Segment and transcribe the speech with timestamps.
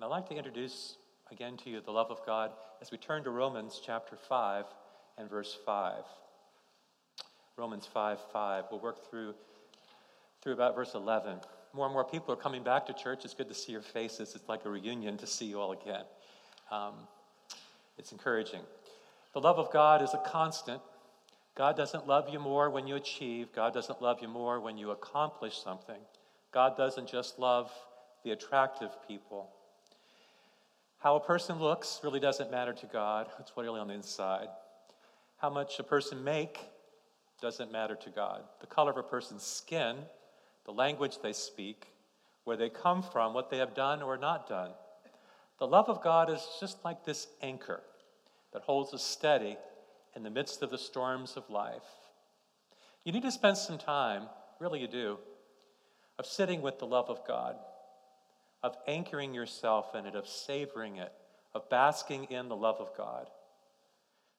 [0.00, 0.96] And I'd like to introduce
[1.30, 4.64] again to you the love of God as we turn to Romans chapter 5
[5.18, 6.04] and verse 5.
[7.58, 8.64] Romans 5 5.
[8.70, 9.34] We'll work through,
[10.40, 11.40] through about verse 11.
[11.74, 13.26] More and more people are coming back to church.
[13.26, 14.34] It's good to see your faces.
[14.34, 16.06] It's like a reunion to see you all again.
[16.70, 16.94] Um,
[17.98, 18.62] it's encouraging.
[19.34, 20.80] The love of God is a constant.
[21.54, 24.92] God doesn't love you more when you achieve, God doesn't love you more when you
[24.92, 26.00] accomplish something.
[26.52, 27.70] God doesn't just love
[28.24, 29.50] the attractive people.
[31.00, 33.26] How a person looks really doesn't matter to God.
[33.38, 34.48] It's really on the inside.
[35.38, 36.60] How much a person make
[37.40, 38.42] doesn't matter to God.
[38.60, 39.96] The color of a person's skin,
[40.66, 41.86] the language they speak,
[42.44, 44.72] where they come from, what they have done or not done.
[45.58, 47.80] The love of God is just like this anchor
[48.52, 49.56] that holds us steady
[50.14, 51.82] in the midst of the storms of life.
[53.04, 54.24] You need to spend some time,
[54.58, 55.18] really, you do,
[56.18, 57.56] of sitting with the love of God,
[58.62, 61.12] of anchoring yourself in it, of savoring it,
[61.54, 63.28] of basking in the love of God.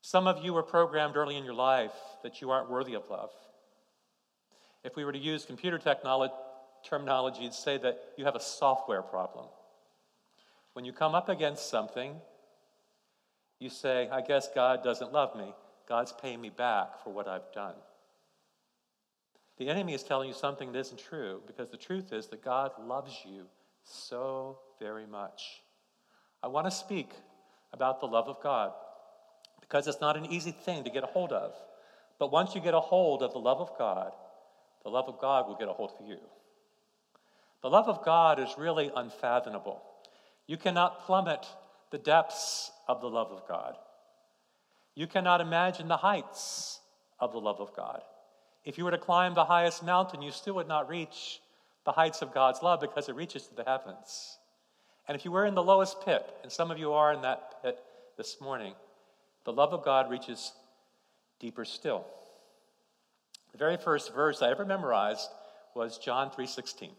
[0.01, 3.31] Some of you were programmed early in your life that you aren't worthy of love.
[4.83, 6.33] If we were to use computer technology,
[6.83, 9.45] terminology, you'd say that you have a software problem.
[10.73, 12.15] When you come up against something,
[13.59, 15.53] you say, I guess God doesn't love me.
[15.87, 17.75] God's paying me back for what I've done.
[19.57, 22.71] The enemy is telling you something that isn't true because the truth is that God
[22.83, 23.45] loves you
[23.83, 25.61] so very much.
[26.43, 27.11] I want to speak
[27.73, 28.71] about the love of God
[29.59, 31.53] because it's not an easy thing to get a hold of.
[32.19, 34.11] But once you get a hold of the love of God,
[34.83, 36.17] the love of God will get a hold of you.
[37.61, 39.81] The love of God is really unfathomable.
[40.47, 41.45] You cannot plummet
[41.91, 43.75] the depths of the love of God.
[44.95, 46.79] You cannot imagine the heights
[47.19, 48.01] of the love of God.
[48.65, 51.39] If you were to climb the highest mountain, you still would not reach
[51.85, 54.37] the heights of God's love because it reaches to the heavens.
[55.07, 57.61] And if you were in the lowest pit, and some of you are in that
[57.61, 57.79] pit
[58.17, 58.73] this morning,
[59.45, 60.53] the love of God reaches
[61.39, 62.05] deeper still.
[63.51, 65.29] The very first verse I ever memorized
[65.73, 66.95] was John 3:16.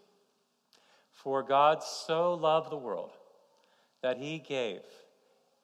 [1.12, 3.12] For God so loved the world
[4.00, 4.82] that he gave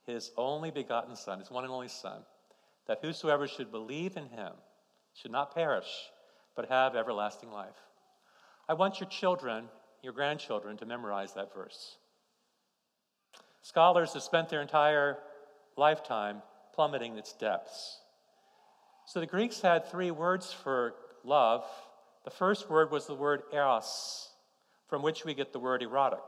[0.07, 2.25] his only begotten Son, his one and only Son,
[2.87, 4.53] that whosoever should believe in him
[5.13, 6.11] should not perish,
[6.55, 7.88] but have everlasting life.
[8.69, 9.65] I want your children,
[10.03, 11.97] your grandchildren, to memorize that verse.
[13.63, 15.19] Scholars have spent their entire
[15.77, 16.43] lifetime
[16.75, 18.01] plummeting its depths.
[19.07, 21.65] So the Greeks had three words for love.
[22.25, 24.29] The first word was the word eros,
[24.87, 26.25] from which we get the word erotic.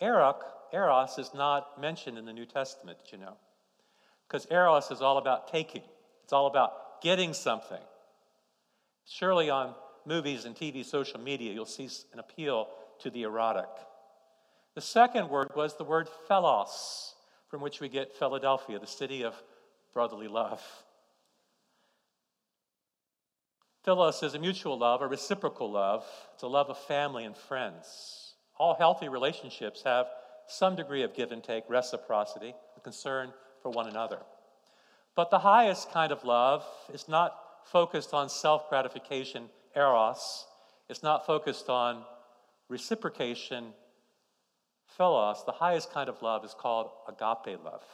[0.00, 3.36] Eros is not mentioned in the New Testament, you know?
[4.26, 5.82] Because Eros is all about taking,
[6.24, 7.80] it's all about getting something.
[9.04, 9.74] Surely on
[10.06, 12.68] movies and TV, social media, you'll see an appeal
[13.00, 13.68] to the erotic.
[14.74, 17.14] The second word was the word philos,
[17.48, 19.34] from which we get Philadelphia, the city of
[19.92, 20.62] brotherly love.
[23.84, 26.06] Philos is a mutual love, a reciprocal love.
[26.34, 28.34] It's a love of family and friends.
[28.56, 30.06] All healthy relationships have
[30.46, 34.18] some degree of give and take, reciprocity, a concern for one another.
[35.16, 40.46] But the highest kind of love is not focused on self gratification, eros.
[40.88, 42.04] It's not focused on
[42.68, 43.72] reciprocation,
[44.96, 45.44] philos.
[45.44, 47.84] The highest kind of love is called agape love.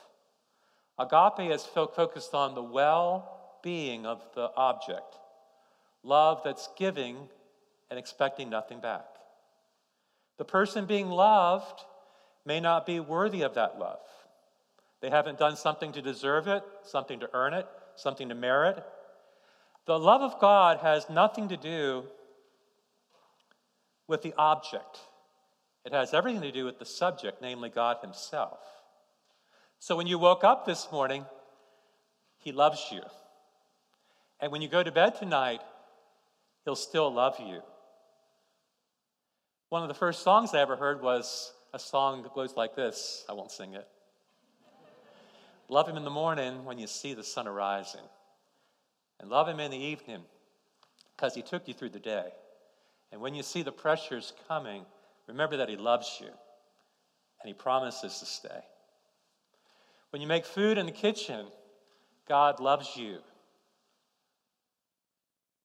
[0.99, 5.17] Agape is fo- focused on the well being of the object,
[6.03, 7.29] love that's giving
[7.91, 9.07] and expecting nothing back.
[10.39, 11.85] The person being loved
[12.45, 14.01] may not be worthy of that love.
[15.01, 18.85] They haven't done something to deserve it, something to earn it, something to merit.
[19.89, 22.05] The love of God has nothing to do
[24.07, 24.99] with the object,
[25.87, 28.59] it has everything to do with the subject, namely God Himself.
[29.79, 31.25] So when you woke up this morning,
[32.37, 33.01] He loves you.
[34.41, 35.63] And when you go to bed tonight,
[36.67, 37.63] He'll still love you.
[39.71, 43.25] One of the first songs I ever heard was a song that goes like this.
[43.27, 43.89] I won't sing it.
[45.71, 48.05] love him in the morning when you see the sun arising,
[49.21, 50.23] and love him in the evening
[51.17, 52.31] because he took you through the day.
[53.11, 54.85] And when you see the pressures coming,
[55.27, 58.61] remember that he loves you and he promises to stay.
[60.11, 61.47] When you make food in the kitchen,
[62.29, 63.19] God loves you.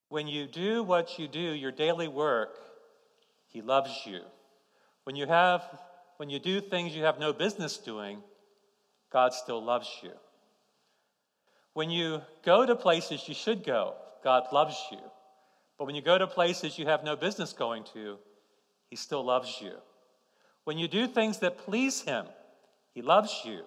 [0.10, 2.60] When you do what you do, your daily work,
[3.48, 4.22] he loves you.
[5.04, 5.64] When you have
[6.18, 8.22] when you do things you have no business doing,
[9.12, 10.12] God still loves you.
[11.74, 15.00] When you go to places you should go, God loves you.
[15.78, 18.18] But when you go to places you have no business going to,
[18.90, 19.74] He still loves you.
[20.66, 22.26] When you do things that please Him,
[22.94, 23.62] He loves you.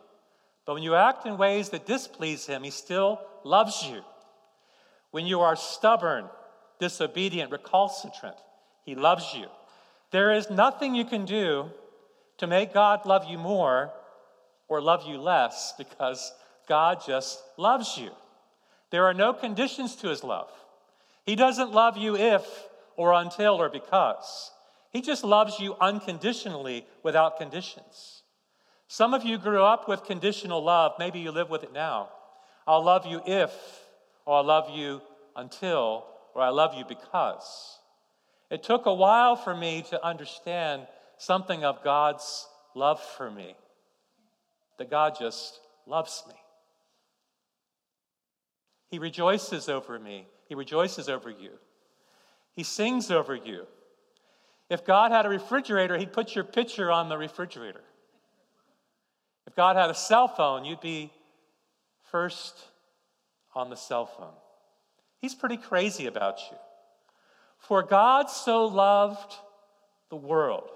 [0.64, 4.02] But when you act in ways that displease Him, He still loves you.
[5.10, 6.26] When you are stubborn,
[6.78, 8.36] disobedient, recalcitrant,
[8.84, 9.46] He loves you.
[10.12, 11.70] There is nothing you can do
[12.38, 13.92] to make God love you more
[14.68, 16.32] or love you less because
[16.66, 18.10] God just loves you.
[18.90, 20.50] There are no conditions to his love.
[21.24, 22.46] He doesn't love you if
[22.96, 24.50] or until or because.
[24.90, 28.22] He just loves you unconditionally without conditions.
[28.88, 30.92] Some of you grew up with conditional love.
[30.98, 32.10] Maybe you live with it now.
[32.66, 33.52] I'll love you if,
[34.24, 35.02] or I'll love you
[35.34, 36.04] until,
[36.34, 37.78] or I love you because.
[38.50, 40.86] It took a while for me to understand
[41.18, 43.56] something of God's love for me,
[44.78, 46.34] that God just loves me.
[48.88, 50.26] He rejoices over me.
[50.48, 51.50] He rejoices over you.
[52.52, 53.66] He sings over you.
[54.70, 57.82] If God had a refrigerator, He'd put your picture on the refrigerator.
[59.46, 61.12] If God had a cell phone, you'd be
[62.10, 62.56] first
[63.54, 64.34] on the cell phone.
[65.20, 66.56] He's pretty crazy about you.
[67.58, 69.34] For God so loved
[70.10, 70.70] the world.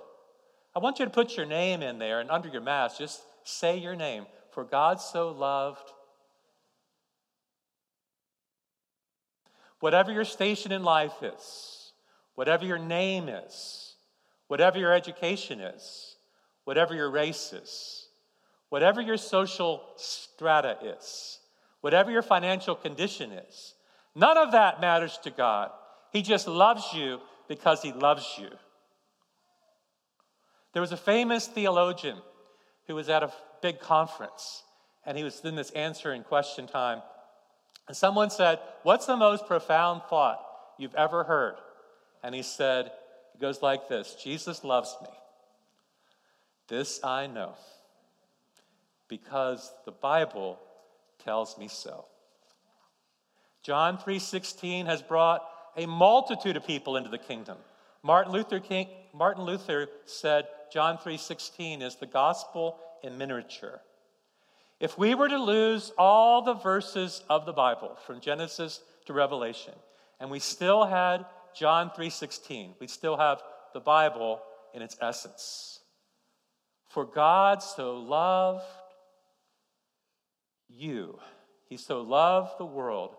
[0.74, 3.76] I want you to put your name in there and under your mask, just say
[3.76, 4.26] your name.
[4.50, 5.92] For God so loved
[9.80, 11.92] Whatever your station in life is,
[12.34, 13.94] whatever your name is,
[14.48, 16.16] whatever your education is,
[16.64, 18.06] whatever your race is,
[18.68, 21.40] whatever your social strata is,
[21.80, 23.74] whatever your financial condition is,
[24.14, 25.70] none of that matters to God.
[26.12, 28.50] He just loves you because He loves you.
[30.72, 32.18] There was a famous theologian
[32.86, 33.32] who was at a
[33.62, 34.62] big conference,
[35.04, 37.02] and he was in this answering question time.
[37.88, 40.40] And someone said, What's the most profound thought
[40.78, 41.56] you've ever heard?
[42.22, 42.86] And he said,
[43.34, 45.08] It goes like this Jesus loves me.
[46.68, 47.54] This I know
[49.08, 50.58] because the Bible
[51.22, 52.06] tells me so.
[53.62, 55.46] John 3:16 has brought
[55.76, 57.58] a multitude of people into the kingdom.
[58.02, 63.80] Martin Luther King, Martin Luther said John 3:16 is the gospel in miniature.
[64.80, 69.74] If we were to lose all the verses of the Bible from Genesis to Revelation,
[70.18, 73.42] and we still had John 3:16, we'd still have
[73.74, 74.42] the Bible
[74.72, 75.80] in its essence.
[76.88, 78.64] For God so loved
[80.68, 81.20] you,
[81.66, 83.16] he so loved the world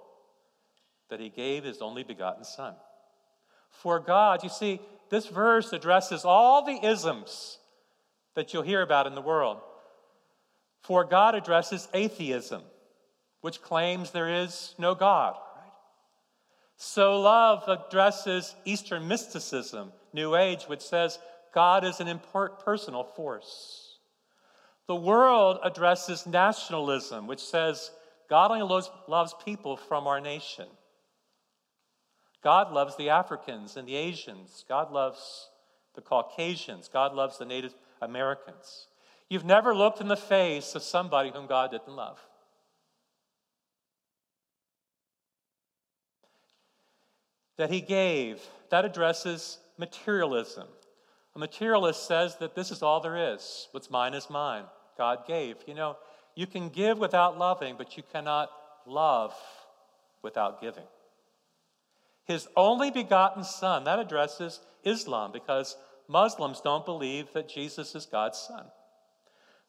[1.10, 2.76] that he gave his only begotten son.
[3.70, 7.60] For God, you see, this verse addresses all the isms
[8.34, 9.62] that you'll hear about in the world.
[10.82, 12.62] For God addresses atheism,
[13.42, 15.36] which claims there is no God.
[16.76, 21.20] So love addresses Eastern mysticism, New Age, which says
[21.54, 24.00] God is an impersonal force.
[24.88, 27.92] The world addresses nationalism, which says
[28.30, 30.66] God only loves, loves people from our nation.
[32.44, 34.66] God loves the Africans and the Asians.
[34.68, 35.50] God loves
[35.94, 36.90] the Caucasians.
[36.92, 38.88] God loves the Native Americans.
[39.32, 42.20] You've never looked in the face of somebody whom God didn't love.
[47.56, 48.42] That he gave,
[48.72, 50.68] that addresses materialism.
[51.34, 53.70] A materialist says that this is all there is.
[53.72, 54.66] What's mine is mine.
[54.98, 55.56] God gave.
[55.66, 55.96] You know,
[56.36, 58.52] you can give without loving, but you cannot
[58.86, 59.34] love
[60.22, 60.88] without giving.
[62.26, 65.78] His only begotten Son, that addresses Islam because
[66.10, 68.66] Muslims don't believe that Jesus is God's Son.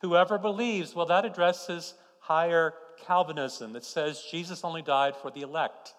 [0.03, 2.75] Whoever believes, well, that addresses higher
[3.07, 5.95] Calvinism that says Jesus only died for the elect.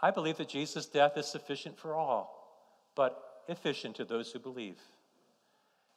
[0.00, 4.78] I believe that Jesus' death is sufficient for all, but efficient to those who believe.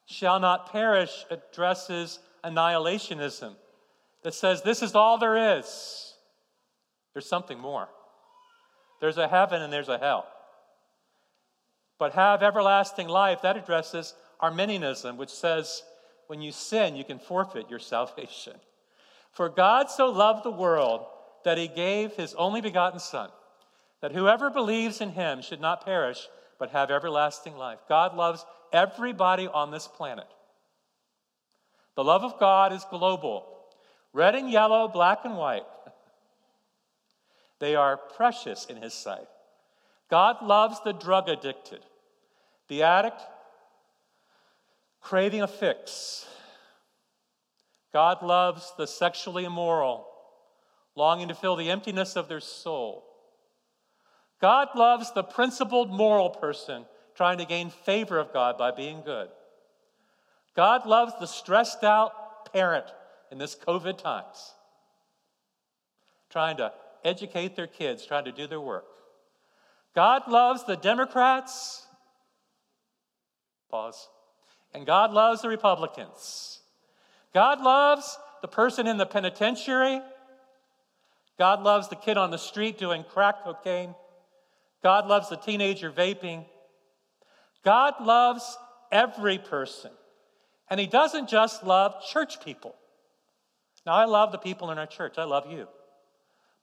[0.08, 3.56] Shall not perish addresses annihilationism
[4.24, 6.16] that says this is all there is.
[7.14, 7.90] There's something more.
[9.00, 10.28] There's a heaven and there's a hell.
[12.00, 15.84] But have everlasting life, that addresses Arminianism, which says
[16.32, 18.54] when you sin, you can forfeit your salvation.
[19.34, 21.06] For God so loved the world
[21.44, 23.30] that he gave his only begotten Son,
[24.00, 27.80] that whoever believes in him should not perish, but have everlasting life.
[27.90, 30.28] God loves everybody on this planet.
[31.96, 33.46] The love of God is global
[34.14, 35.66] red and yellow, black and white.
[37.60, 39.28] They are precious in his sight.
[40.10, 41.82] God loves the drug addicted,
[42.70, 43.22] the addict
[45.01, 46.25] craving a fix.
[47.91, 50.08] God loves the sexually immoral,
[50.96, 53.03] longing to fill the emptiness of their soul.
[54.39, 59.29] God loves the principled moral person trying to gain favor of God by being good.
[60.55, 62.86] God loves the stressed out parent
[63.31, 64.53] in this COVID times,
[66.29, 66.72] trying to
[67.03, 68.86] educate their kids, trying to do their work.
[69.93, 71.86] God loves the Democrats.
[73.70, 74.08] Pause.
[74.74, 76.60] And God loves the Republicans.
[77.34, 80.01] God loves the person in the penitentiary.
[81.38, 83.96] God loves the kid on the street doing crack cocaine.
[84.84, 86.46] God loves the teenager vaping.
[87.63, 88.58] God loves
[88.92, 89.92] every person.
[90.70, 92.75] And He doesn't just love church people.
[93.86, 95.68] Now, I love the people in our church, I love you.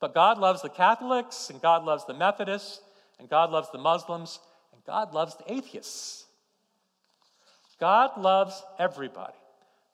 [0.00, 2.81] But God loves the Catholics, and God loves the Methodists,
[3.19, 4.38] and God loves the Muslims,
[4.73, 6.27] and God loves the atheists.
[7.81, 9.35] God loves everybody.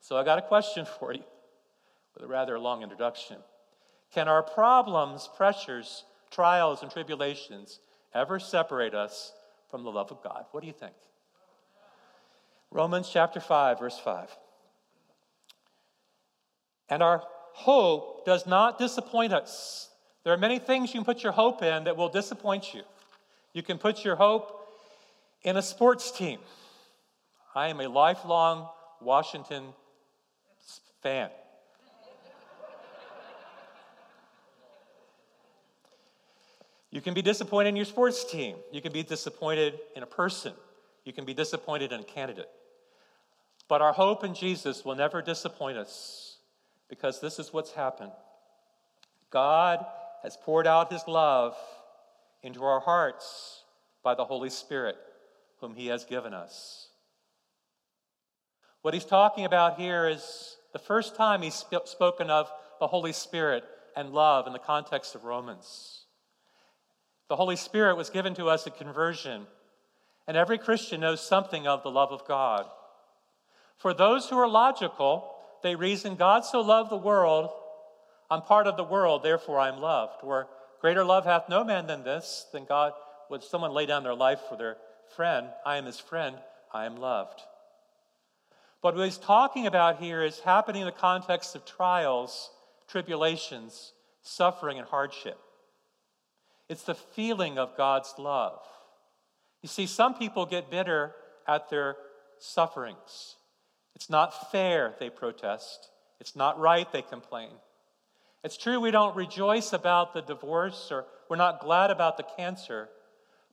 [0.01, 1.25] So I got a question for you
[2.15, 3.37] with a rather long introduction.
[4.13, 7.81] Can our problems, pressures, trials, and tribulations
[8.15, 9.33] ever separate us
[9.71, 10.45] from the love of God?
[10.53, 10.95] What do you think?
[12.71, 14.29] Romans chapter 5, verse 5.
[16.89, 17.23] And our
[17.53, 19.89] hope does not disappoint us.
[20.25, 22.83] There are many things you can put your hope in that will disappoint you.
[23.53, 24.69] You can put your hope
[25.43, 26.41] in a sports team.
[27.55, 28.69] I am a lifelong
[29.01, 29.65] Washington
[31.03, 31.31] fan.
[36.91, 38.57] You can be disappointed in your sports team.
[38.73, 40.53] You can be disappointed in a person.
[41.05, 42.49] You can be disappointed in a candidate.
[43.69, 46.37] But our hope in Jesus will never disappoint us
[46.89, 48.13] because this is what's happened.
[49.31, 49.85] God
[50.23, 51.57] has poured out his love
[52.43, 53.63] into our hearts
[54.03, 54.97] by the Holy Spirit,
[55.61, 56.89] whom he has given us.
[58.85, 63.15] What he's talking about here is the first time he's sp- spoken of the Holy
[63.15, 63.65] Spirit
[63.97, 66.03] and love in the context of Romans.
[67.31, 69.47] The Holy Spirit was given to us at conversion,
[70.27, 72.67] and every Christian knows something of the love of God.
[73.79, 77.49] For those who are logical, they reason God so loved the world,
[78.31, 80.23] I'm part of the world, therefore I'm loved.
[80.23, 80.47] Or
[80.83, 82.93] greater love hath no man than this, than God
[83.31, 84.77] would someone lay down their life for their
[85.17, 85.47] friend.
[85.65, 86.37] I am his friend,
[86.71, 87.41] I am loved.
[88.85, 92.51] But what he's talking about here is happening in the context of trials,
[92.87, 95.39] tribulations, suffering, and hardship.
[96.69, 98.61] It's the feeling of God's love.
[99.63, 101.15] You see, some people get bitter
[101.49, 101.97] at their
[102.39, 103.37] sufferings.
[103.97, 105.89] It's not fair, they protest.
[106.21, 107.53] It's not right, they complain.
[108.45, 112.91] It's true we don't rejoice about the divorce or we're not glad about the cancer,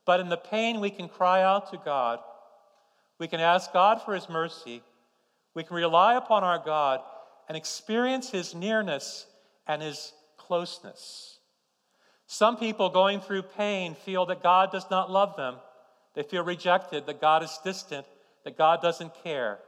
[0.04, 2.18] but in the pain we can cry out to God.
[3.18, 4.82] We can ask God for His mercy
[5.54, 7.00] we can rely upon our God
[7.48, 9.26] and experience His nearness
[9.66, 11.38] and His closeness.
[12.26, 15.56] Some people going through pain feel that God does not love them.
[16.14, 18.06] They feel rejected, that God is distant,
[18.44, 19.58] that God doesn't care.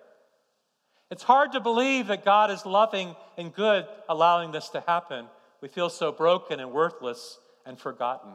[1.10, 5.26] It's hard to believe that God is loving and good, allowing this to happen.
[5.60, 8.32] We feel so broken and worthless and forgotten.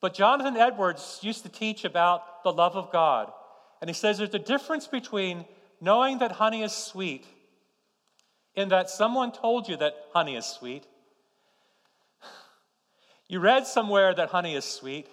[0.00, 3.32] But Jonathan Edwards used to teach about the love of God.
[3.80, 5.44] And he says there's a difference between
[5.80, 7.24] knowing that honey is sweet,
[8.54, 10.86] in that someone told you that honey is sweet.
[13.28, 15.06] You read somewhere that honey is sweet.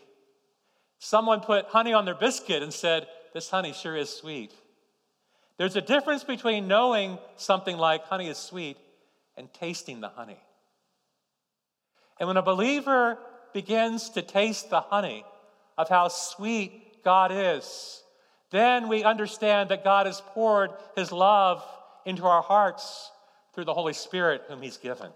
[1.00, 4.52] Someone put honey on their biscuit and said, This honey sure is sweet.
[5.58, 8.78] There's a difference between knowing something like honey is sweet
[9.36, 10.40] and tasting the honey.
[12.20, 13.18] And when a believer
[13.54, 15.24] begins to taste the honey
[15.78, 18.02] of how sweet God is,
[18.52, 21.64] then we understand that God has poured his love
[22.06, 23.12] into our hearts
[23.54, 25.12] through the Holy Spirit, whom he's given.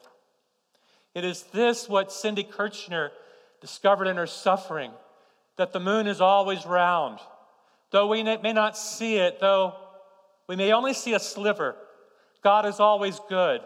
[1.14, 3.12] It is this what Cindy Kirchner
[3.62, 4.92] discovered in her suffering
[5.58, 7.20] that the moon is always round.
[7.92, 9.76] Though we may not see it, though
[10.48, 11.76] we may only see a sliver,
[12.44, 13.62] God is always good.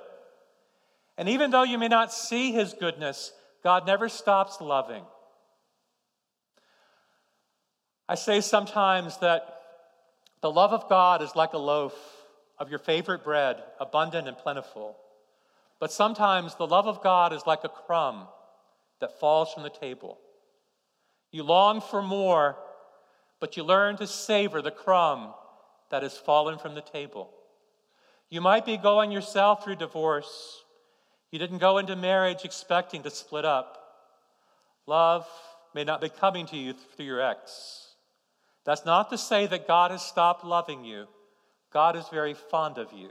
[1.17, 3.31] And even though you may not see his goodness,
[3.63, 5.03] God never stops loving.
[8.07, 9.54] I say sometimes that
[10.45, 11.95] the love of God is like a loaf
[12.59, 14.95] of your favorite bread, abundant and plentiful.
[15.79, 18.27] But sometimes the love of God is like a crumb
[19.01, 20.19] that falls from the table.
[21.31, 22.57] You long for more,
[23.39, 25.33] but you learn to savor the crumb
[25.89, 27.31] that has fallen from the table.
[28.29, 30.63] You might be going yourself through divorce.
[31.31, 33.79] You didn't go into marriage expecting to split up.
[34.85, 35.25] Love
[35.73, 37.94] may not be coming to you through your ex.
[38.65, 41.07] That's not to say that God has stopped loving you.
[41.71, 43.09] God is very fond of you.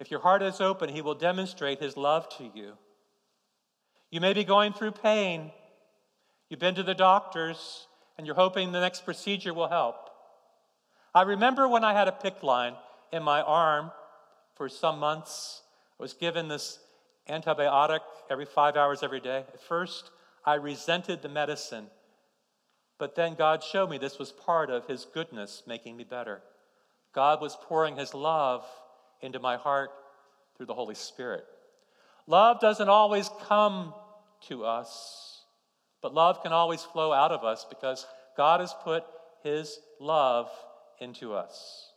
[0.00, 2.72] If your heart is open, He will demonstrate His love to you.
[4.10, 5.52] You may be going through pain.
[6.48, 7.86] You've been to the doctors,
[8.16, 10.08] and you're hoping the next procedure will help.
[11.14, 12.74] I remember when I had a PICC line
[13.12, 13.90] in my arm
[14.54, 15.62] for some months.
[15.98, 16.78] I was given this
[17.28, 18.00] antibiotic
[18.30, 19.44] every five hours every day.
[19.52, 20.10] At first,
[20.44, 21.86] I resented the medicine,
[22.98, 26.42] but then God showed me this was part of His goodness making me better.
[27.12, 28.66] God was pouring His love
[29.20, 29.90] into my heart
[30.56, 31.44] through the Holy Spirit.
[32.26, 33.94] Love doesn't always come
[34.48, 35.42] to us,
[36.02, 39.04] but love can always flow out of us because God has put
[39.42, 40.50] His love
[41.00, 41.92] into us.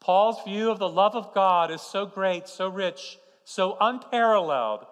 [0.00, 4.86] Paul's view of the love of God is so great, so rich, so unparalleled.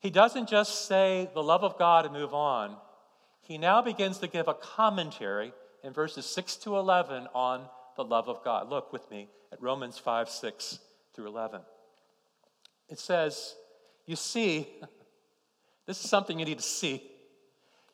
[0.00, 2.76] He doesn't just say the love of God and move on.
[3.48, 7.64] He now begins to give a commentary in verses 6 to 11 on
[7.96, 8.68] the love of God.
[8.68, 10.78] Look with me at Romans 5 6
[11.14, 11.62] through 11.
[12.90, 13.54] It says,
[14.04, 14.68] You see,
[15.86, 17.02] this is something you need to see.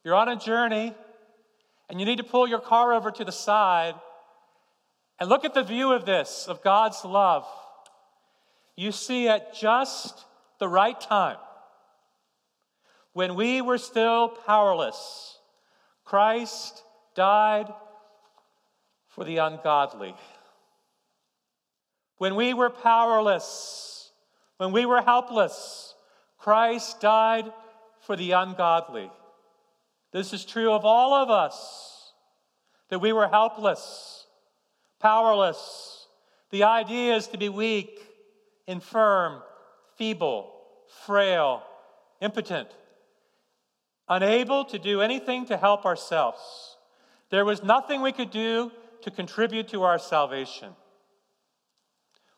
[0.03, 0.93] You're on a journey
[1.89, 3.95] and you need to pull your car over to the side
[5.21, 7.47] and look at the view of this, of God's love.
[8.75, 10.25] You see, at just
[10.59, 11.37] the right time,
[13.13, 15.34] when we were still powerless,
[16.05, 16.83] Christ
[17.15, 17.73] died
[19.09, 20.15] for the ungodly.
[22.19, 24.11] When we were powerless,
[24.59, 25.95] when we were helpless,
[26.39, 27.53] Christ died
[28.01, 29.11] for the ungodly.
[30.13, 32.13] This is true of all of us,
[32.89, 34.27] that we were helpless,
[35.01, 36.07] powerless.
[36.51, 37.99] The idea is to be weak,
[38.67, 39.43] infirm,
[39.97, 40.53] feeble,
[41.05, 41.63] frail,
[42.21, 42.69] impotent,
[44.09, 46.77] unable to do anything to help ourselves.
[47.31, 48.71] There was nothing we could do
[49.03, 50.73] to contribute to our salvation.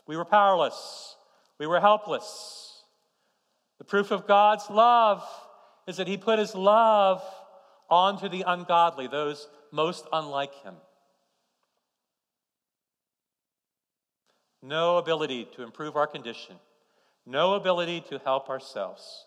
[0.07, 1.17] We were powerless,
[1.59, 2.83] we were helpless.
[3.79, 5.23] The proof of God's love
[5.87, 7.23] is that He put His love
[7.91, 10.75] onto the ungodly, those most unlike Him.
[14.63, 16.57] No ability to improve our condition,
[17.26, 19.26] no ability to help ourselves.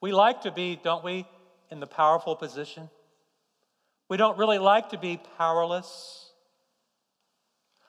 [0.00, 1.26] We like to be, don't we,
[1.70, 2.88] in the powerful position?
[4.08, 6.30] We don't really like to be powerless.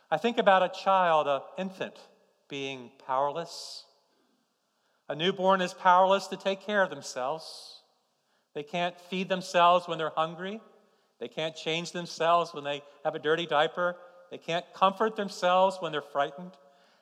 [0.10, 1.96] I think about a child, an infant,
[2.50, 3.84] being powerless.
[5.10, 7.82] A newborn is powerless to take care of themselves.
[8.54, 10.60] They can't feed themselves when they're hungry.
[11.20, 13.96] They can't change themselves when they have a dirty diaper.
[14.32, 16.52] They can't comfort themselves when they're frightened.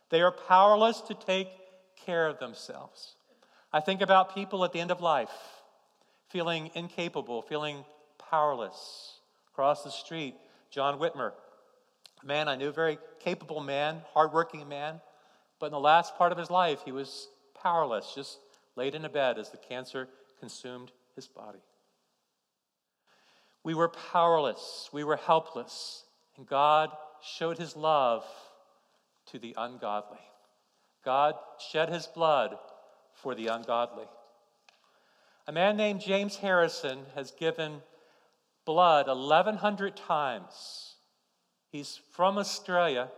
[0.10, 1.48] They are powerless to take
[2.06, 3.16] care of themselves.
[3.72, 5.30] I think about people at the end of life
[6.30, 7.84] feeling incapable, feeling
[8.18, 9.20] powerless.
[9.52, 10.36] Across the street,
[10.70, 11.32] John Whitmer
[12.22, 15.00] a man I knew, very capable man, hardworking man.
[15.60, 17.30] But in the last part of his life, he was
[17.62, 18.40] powerless, just
[18.76, 20.08] laid in a bed as the cancer
[20.40, 21.60] consumed his body.
[23.64, 26.04] We were powerless, we were helpless,
[26.38, 28.26] and God showed his love
[29.28, 30.20] to the ungodly.
[31.04, 31.36] God
[31.72, 32.58] shed his blood
[33.14, 34.06] for the ungodly.
[35.48, 37.82] A man named James Harrison has given
[38.66, 40.96] blood 1,100 times
[41.76, 43.12] He's from Australia.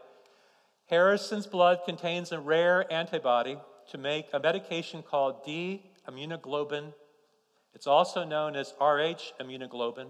[0.88, 3.56] Harrison's blood contains a rare antibody
[3.92, 6.92] to make a medication called D immunoglobulin.
[7.76, 10.08] It's also known as Rh immunoglobulin.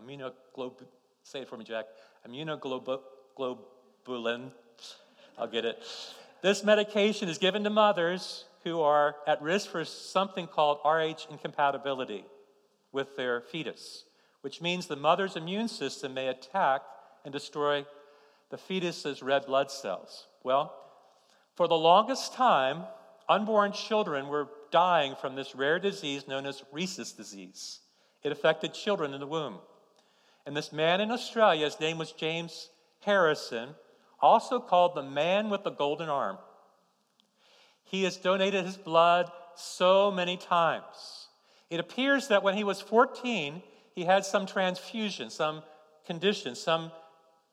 [0.00, 0.86] Immunoglobulin,
[1.24, 1.86] say it for me, Jack.
[2.24, 4.52] Immunoglobulin.
[5.36, 5.82] I'll get it.
[6.40, 12.24] This medication is given to mothers who are at risk for something called Rh incompatibility
[12.90, 14.06] with their fetus,
[14.40, 16.80] which means the mother's immune system may attack
[17.24, 17.86] and destroy
[18.50, 20.26] the fetus's red blood cells?
[20.42, 20.74] Well,
[21.54, 22.82] for the longest time,
[23.28, 27.78] unborn children were dying from this rare disease known as rhesus disease.
[28.24, 29.58] It affected children in the womb.
[30.44, 32.68] And this man in Australia, his name was James
[33.04, 33.76] Harrison,
[34.20, 36.38] also called the man with the golden arm.
[37.86, 41.28] He has donated his blood so many times.
[41.70, 43.62] It appears that when he was 14,
[43.94, 45.62] he had some transfusion, some
[46.06, 46.92] condition, some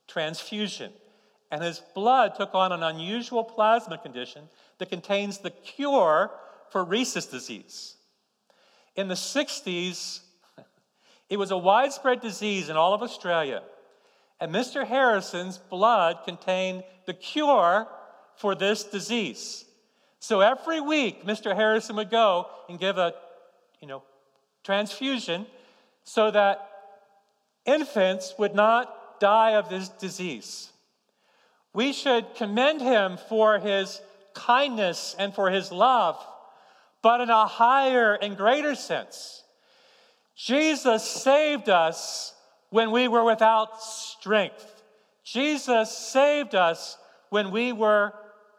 [0.08, 0.92] transfusion.
[1.52, 6.32] And his blood took on an unusual plasma condition that contains the cure
[6.72, 7.96] for rhesus disease.
[8.96, 10.20] In the 60s,
[11.30, 13.62] it was a widespread disease in all of Australia.
[14.40, 14.86] And Mr.
[14.86, 17.88] Harrison's blood contained the cure
[18.36, 19.66] for this disease.
[20.24, 21.54] So every week, Mr.
[21.54, 23.14] Harrison would go and give a,
[23.82, 24.04] you know,
[24.64, 25.46] transfusion
[26.06, 26.66] so that
[27.66, 30.72] infants would not die of this disease.
[31.74, 34.00] We should commend him for his
[34.34, 36.26] kindness and for his love,
[37.02, 39.44] but in a higher and greater sense.
[40.38, 42.34] Jesus saved us
[42.70, 44.84] when we were without strength.
[45.26, 46.98] Jesus saved us
[47.30, 48.14] when we were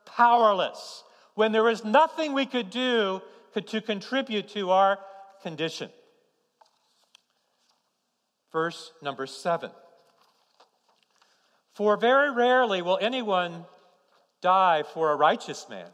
[0.05, 1.04] powerless,
[1.35, 3.20] when there was nothing we could do
[3.66, 4.99] to contribute to our
[5.42, 5.90] condition.
[8.53, 9.70] Verse number seven.
[11.75, 13.64] For very rarely will anyone
[14.40, 15.88] die for a righteous man,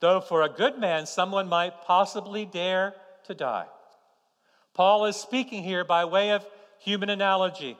[0.00, 3.66] though for a good man someone might possibly dare to die.
[4.74, 6.46] Paul is speaking here by way of
[6.78, 7.76] human analogy.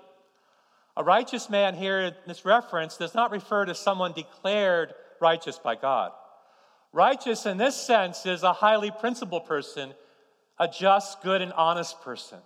[0.96, 5.77] A righteous man here in this reference does not refer to someone declared righteous by
[5.77, 6.12] God.
[6.92, 9.92] Righteous in this sense is a highly principled person,
[10.59, 12.38] a just, good, and honest person.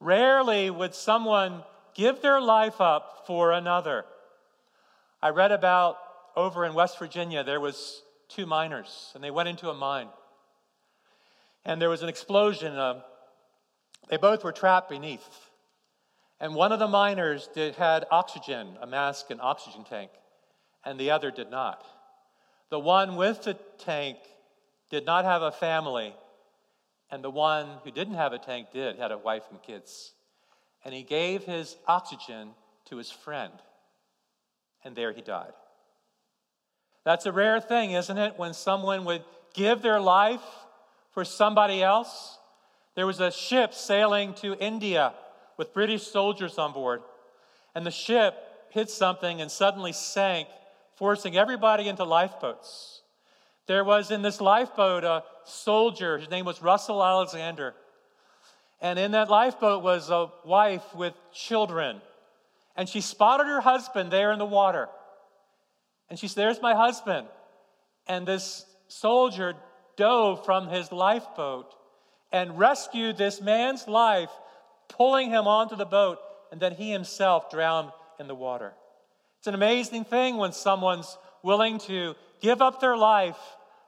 [0.00, 1.62] Rarely would someone
[1.94, 4.04] give their life up for another.
[5.22, 5.98] I read about
[6.34, 10.08] over in West Virginia, there was two miners, and they went into a mine.
[11.64, 12.74] And there was an explosion.
[12.74, 13.00] Uh,
[14.08, 15.26] they both were trapped beneath.
[16.38, 20.10] And one of the miners did, had oxygen, a mask and oxygen tank,
[20.84, 21.82] and the other did not.
[22.70, 24.18] The one with the tank
[24.90, 26.14] did not have a family,
[27.10, 30.12] and the one who didn't have a tank did, had a wife and kids.
[30.84, 32.50] And he gave his oxygen
[32.86, 33.52] to his friend,
[34.84, 35.52] and there he died.
[37.04, 38.34] That's a rare thing, isn't it?
[38.36, 39.24] When someone would
[39.54, 40.42] give their life
[41.12, 42.38] for somebody else.
[42.94, 45.14] There was a ship sailing to India
[45.56, 47.00] with British soldiers on board,
[47.74, 48.34] and the ship
[48.70, 50.48] hit something and suddenly sank,
[50.96, 53.02] forcing everybody into lifeboats.
[53.66, 57.74] There was in this lifeboat a soldier, his name was Russell Alexander.
[58.80, 62.00] And in that lifeboat was a wife with children.
[62.76, 64.88] And she spotted her husband there in the water.
[66.10, 67.26] And she said, There's my husband.
[68.06, 69.54] And this soldier
[69.96, 71.74] dove from his lifeboat
[72.30, 74.30] and rescued this man's life,
[74.88, 76.18] pulling him onto the boat,
[76.52, 78.72] and then he himself drowned in the water.
[79.46, 83.38] It's an amazing thing when someone's willing to give up their life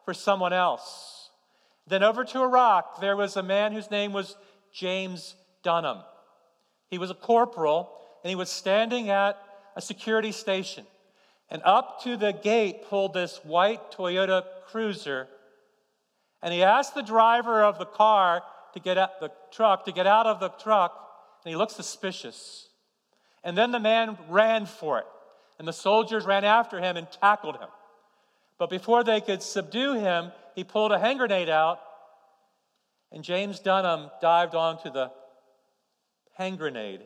[0.05, 1.31] for someone else.
[1.85, 4.37] Then over to Iraq, there was a man whose name was
[4.73, 6.05] James Dunham.
[6.91, 7.91] He was a corporal,
[8.23, 9.37] and he was standing at
[9.75, 10.87] a security station.
[11.51, 15.27] And up to the gate pulled this white Toyota Cruiser.
[16.41, 18.45] And he asked the driver of the car
[18.75, 20.93] to get out the truck to get out of the truck,
[21.45, 22.69] and he looked suspicious.
[23.43, 25.07] And then the man ran for it,
[25.59, 27.69] and the soldiers ran after him and tackled him.
[28.59, 31.81] But before they could subdue him, he pulled a hand grenade out,
[33.13, 35.11] and James Dunham dived onto the
[36.37, 37.03] hand grenade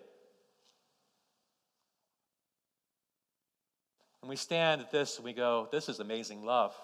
[4.22, 6.74] And we stand at this and we go, This is amazing love.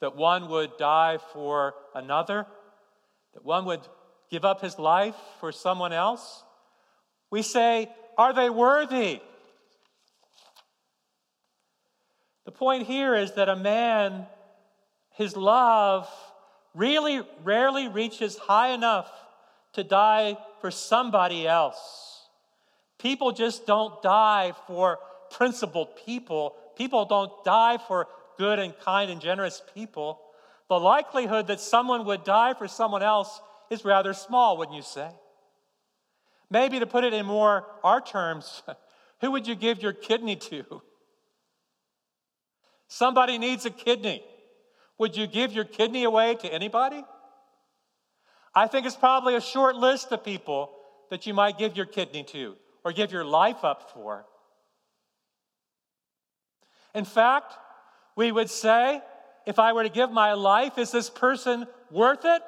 [0.00, 2.46] That one would die for another,
[3.34, 3.80] that one would
[4.30, 6.42] give up his life for someone else.
[7.30, 9.20] We say, Are they worthy?
[12.44, 14.26] The point here is that a man,
[15.10, 16.08] his love
[16.74, 19.10] really rarely reaches high enough
[19.74, 22.28] to die for somebody else.
[22.98, 24.98] People just don't die for
[25.30, 26.54] principled people.
[26.76, 28.06] People don't die for
[28.38, 30.20] good and kind and generous people.
[30.68, 35.10] The likelihood that someone would die for someone else is rather small, wouldn't you say?
[36.50, 38.62] Maybe to put it in more our terms,
[39.20, 40.82] who would you give your kidney to?
[42.92, 44.22] Somebody needs a kidney.
[44.98, 47.02] Would you give your kidney away to anybody?
[48.54, 50.70] I think it's probably a short list of people
[51.08, 54.26] that you might give your kidney to or give your life up for.
[56.94, 57.54] In fact,
[58.14, 59.00] we would say,
[59.46, 62.42] if I were to give my life, is this person worth it?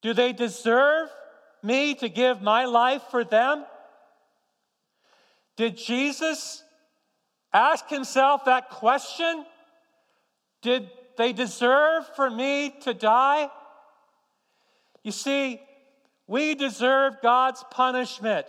[0.00, 1.08] Do they deserve
[1.64, 3.66] me to give my life for them?
[5.56, 6.62] Did Jesus
[7.52, 9.44] ask himself that question?
[10.62, 13.50] Did they deserve for me to die?
[15.02, 15.60] You see,
[16.26, 18.46] we deserve God's punishment.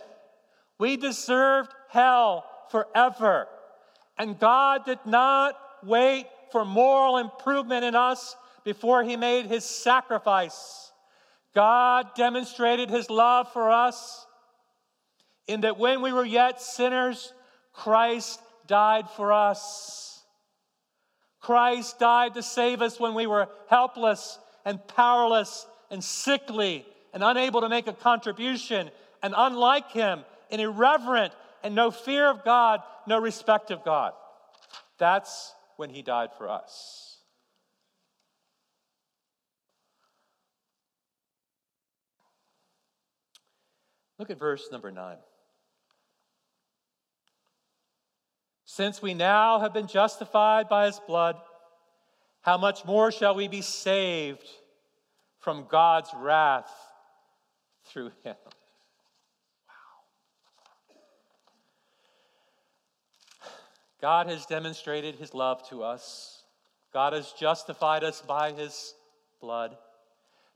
[0.78, 3.48] We deserved hell forever.
[4.18, 10.92] And God did not wait for moral improvement in us before he made his sacrifice.
[11.54, 14.26] God demonstrated his love for us
[15.46, 17.32] in that when we were yet sinners,
[17.72, 20.22] Christ died for us.
[21.40, 27.62] Christ died to save us when we were helpless and powerless and sickly and unable
[27.62, 28.90] to make a contribution
[29.24, 30.20] and unlike him
[30.52, 31.32] and irreverent
[31.64, 34.12] and no fear of God, no respect of God.
[34.98, 37.18] That's when he died for us.
[44.20, 45.16] Look at verse number nine.
[48.80, 51.36] Since we now have been justified by his blood,
[52.40, 54.48] how much more shall we be saved
[55.38, 56.72] from God's wrath
[57.84, 58.36] through him?
[59.68, 59.74] Wow.
[64.00, 66.42] God has demonstrated his love to us.
[66.90, 68.94] God has justified us by his
[69.42, 69.76] blood.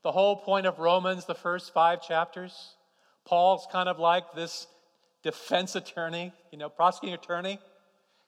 [0.02, 2.76] The whole point of Romans, the first five chapters,
[3.26, 4.66] Paul's kind of like this
[5.22, 7.58] defense attorney, you know, prosecuting attorney,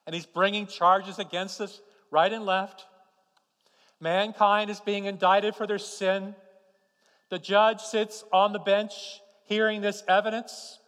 [0.07, 2.87] and he's bringing charges against us right and left.
[4.01, 6.35] Mankind is being indicted for their sin.
[7.29, 8.92] The judge sits on the bench
[9.45, 10.79] hearing this evidence.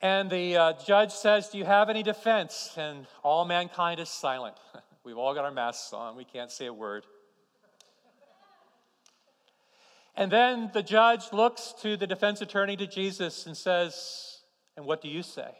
[0.00, 2.72] And the uh, judge says, Do you have any defense?
[2.76, 4.56] And all mankind is silent.
[5.04, 7.06] We've all got our masks on, we can't say a word.
[10.16, 14.40] And then the judge looks to the defense attorney, to Jesus, and says,
[14.76, 15.50] And what do you say?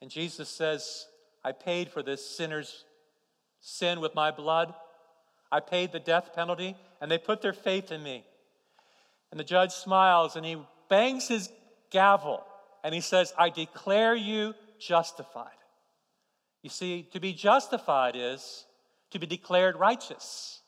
[0.00, 1.06] And Jesus says,
[1.44, 2.84] I paid for this sinner's
[3.60, 4.74] sin with my blood.
[5.50, 8.24] I paid the death penalty, and they put their faith in me.
[9.30, 10.56] And the judge smiles and he
[10.88, 11.50] bangs his
[11.90, 12.44] gavel
[12.82, 15.50] and he says, I declare you justified.
[16.62, 18.64] You see, to be justified is
[19.10, 20.60] to be declared righteous.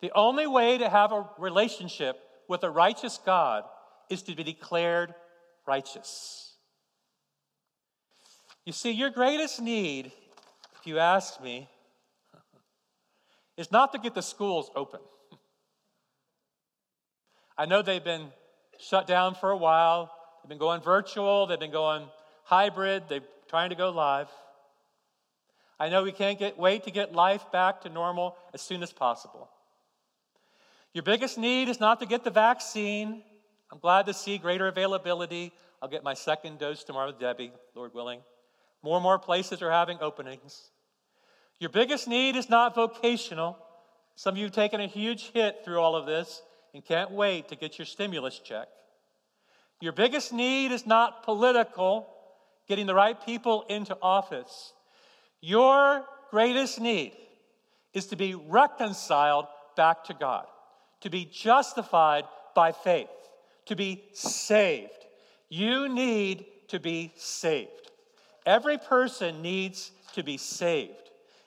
[0.00, 2.16] The only way to have a relationship
[2.48, 3.64] with a righteous God
[4.08, 5.14] is to be declared
[5.66, 6.49] righteous.
[8.70, 10.12] You see, your greatest need,
[10.78, 11.68] if you ask me,
[13.56, 15.00] is not to get the schools open.
[17.58, 18.28] I know they've been
[18.78, 20.12] shut down for a while.
[20.40, 22.04] They've been going virtual, they've been going
[22.44, 24.28] hybrid, they're trying to go live.
[25.80, 28.92] I know we can't get, wait to get life back to normal as soon as
[28.92, 29.50] possible.
[30.94, 33.24] Your biggest need is not to get the vaccine.
[33.72, 35.50] I'm glad to see greater availability.
[35.82, 38.20] I'll get my second dose tomorrow with Debbie, Lord willing.
[38.82, 40.70] More and more places are having openings.
[41.58, 43.58] Your biggest need is not vocational.
[44.16, 47.48] Some of you have taken a huge hit through all of this and can't wait
[47.48, 48.68] to get your stimulus check.
[49.80, 52.06] Your biggest need is not political,
[52.68, 54.72] getting the right people into office.
[55.40, 57.12] Your greatest need
[57.92, 60.46] is to be reconciled back to God
[61.00, 63.08] to be justified by faith,
[63.66, 64.90] to be saved.
[65.48, 67.89] You need to be saved.
[68.46, 70.94] Every person needs to be saved.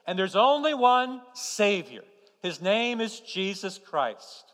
[0.05, 2.03] And there's only one Savior.
[2.41, 4.53] His name is Jesus Christ.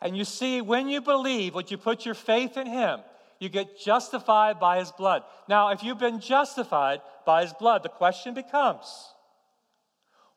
[0.00, 3.00] And you see, when you believe, when you put your faith in Him,
[3.40, 5.22] you get justified by His blood.
[5.48, 9.12] Now, if you've been justified by His blood, the question becomes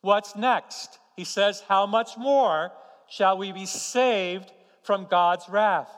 [0.02, 0.98] what's next?
[1.16, 2.72] He says, How much more
[3.08, 4.52] shall we be saved
[4.84, 5.90] from God's wrath.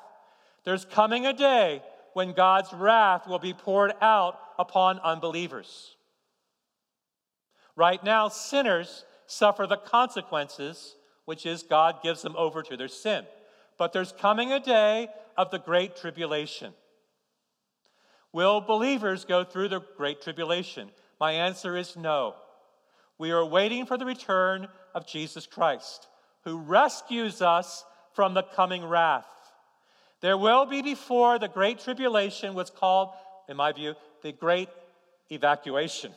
[0.65, 1.81] There's coming a day
[2.13, 5.95] when God's wrath will be poured out upon unbelievers.
[7.75, 13.25] Right now, sinners suffer the consequences, which is God gives them over to their sin.
[13.77, 16.73] But there's coming a day of the great tribulation.
[18.31, 20.89] Will believers go through the great tribulation?
[21.19, 22.35] My answer is no.
[23.17, 26.07] We are waiting for the return of Jesus Christ
[26.43, 29.25] who rescues us from the coming wrath.
[30.21, 33.09] There will be before the great tribulation, what's called,
[33.49, 34.69] in my view, the great
[35.29, 36.11] evacuation.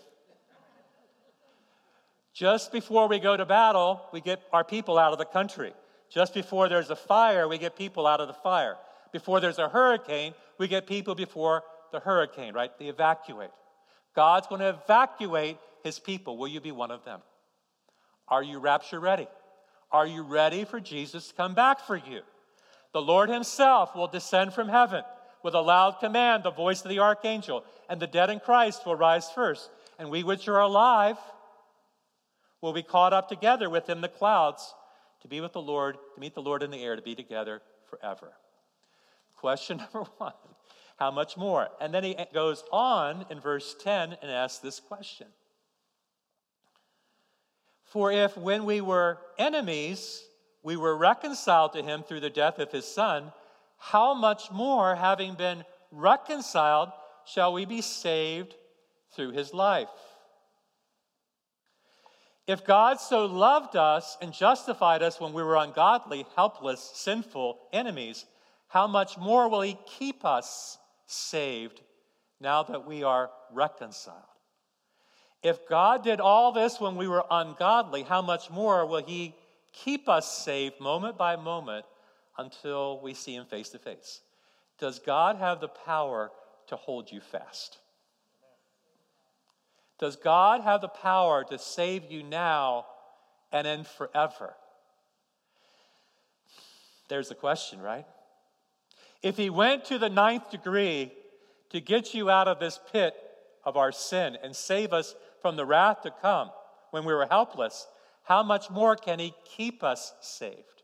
[2.33, 5.73] Just before we go to battle, we get our people out of the country.
[6.11, 8.77] Just before there's a fire, we get people out of the fire.
[9.13, 12.71] Before there's a hurricane, we get people before the hurricane, right?
[12.79, 13.51] They evacuate.
[14.15, 16.37] God's going to evacuate his people.
[16.39, 17.21] Will you be one of them?
[18.29, 19.29] Are you rapture ready?
[19.91, 22.21] Are you ready for Jesus to come back for you?
[22.93, 25.05] The Lord Himself will descend from heaven
[25.47, 28.97] with a loud command, the voice of the archangel, and the dead in Christ will
[28.97, 29.71] rise first.
[29.99, 31.17] And we which are alive
[32.61, 34.75] will be caught up together with Him in the clouds
[35.23, 37.63] to be with the Lord, to meet the Lord in the air, to be together
[37.89, 38.33] forever.
[39.37, 40.35] Question number one
[40.99, 41.69] How much more?
[41.81, 45.29] And then he goes on in verse 10 and asks this question
[47.97, 50.23] for if when we were enemies,
[50.63, 53.33] we were reconciled to him through the death of his son,
[53.79, 56.91] how much more, having been reconciled,
[57.25, 58.55] shall we be saved
[59.13, 59.89] through his life?
[62.47, 68.25] If God so loved us and justified us when we were ungodly, helpless, sinful enemies,
[68.69, 71.81] how much more will he keep us saved
[72.41, 74.23] now that we are reconciled?
[75.43, 79.33] If God did all this when we were ungodly, how much more will He
[79.73, 81.85] keep us saved moment by moment
[82.39, 84.21] until we see Him face to face?
[84.79, 86.31] Does God have the power
[86.69, 87.79] to hold you fast?
[89.99, 92.87] Does God have the power to save you now
[93.51, 94.55] and then forever?
[97.09, 98.05] There's the question, right?
[99.23, 101.13] If he went to the ninth degree
[101.71, 103.15] to get you out of this pit
[103.65, 106.51] of our sin and save us from the wrath to come
[106.91, 107.87] when we were helpless,
[108.25, 110.76] how much more can he keep us saved?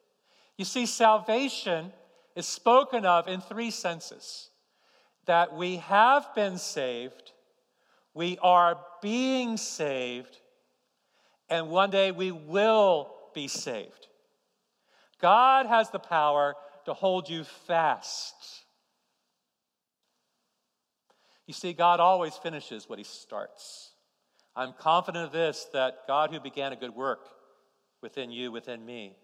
[0.62, 1.92] You see, salvation
[2.36, 4.48] is spoken of in three senses
[5.26, 7.32] that we have been saved,
[8.14, 10.38] we are being saved,
[11.48, 14.06] and one day we will be saved.
[15.20, 18.36] God has the power to hold you fast.
[21.48, 23.90] You see, God always finishes what he starts.
[24.54, 27.26] I'm confident of this that God, who began a good work
[28.00, 29.16] within you, within me,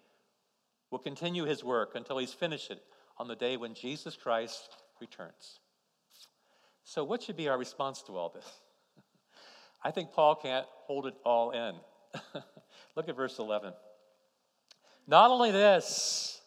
[0.91, 2.83] will continue his work until he's finished it
[3.19, 5.61] on the day when Jesus Christ returns.
[6.85, 8.47] So, what should be our response to all this?
[9.85, 11.75] I think Paul can't hold it all in.
[12.97, 13.73] Look at verse 11.
[15.07, 16.41] Not only this,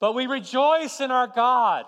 [0.00, 1.86] but we rejoice in our God.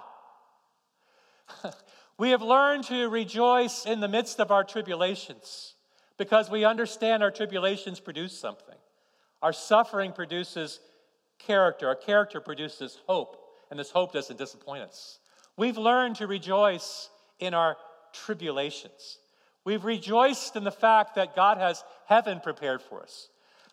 [2.19, 5.75] we have learned to rejoice in the midst of our tribulations
[6.17, 8.75] because we understand our tribulations produce something.
[9.41, 10.81] Our suffering produces
[11.39, 13.37] character, our character produces hope,
[13.71, 15.19] and this hope doesn't disappoint us.
[15.57, 17.77] We've learned to rejoice in our
[18.13, 19.19] tribulations.
[19.65, 23.29] We've rejoiced in the fact that God has heaven prepared for us.